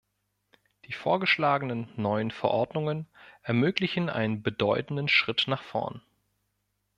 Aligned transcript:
Die 0.85 0.93
vorgeschlagenen 0.93 1.87
neuen 1.95 2.31
Verordnungen 2.31 3.05
ermöglichen 3.43 4.09
einen 4.09 4.41
bedeutenden 4.41 5.07
Schritt 5.07 5.43
nach 5.45 5.61
vorn. 5.61 6.01